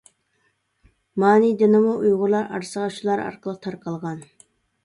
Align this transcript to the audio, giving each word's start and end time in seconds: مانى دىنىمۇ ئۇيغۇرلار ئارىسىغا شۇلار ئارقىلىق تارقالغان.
مانى 1.25 1.51
دىنىمۇ 1.59 1.93
ئۇيغۇرلار 1.99 2.49
ئارىسىغا 2.57 2.89
شۇلار 2.97 3.23
ئارقىلىق 3.27 3.61
تارقالغان. 3.67 4.19